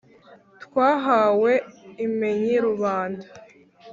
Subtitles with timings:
[0.63, 1.53] twahawe
[2.05, 3.27] imenyi rubanda,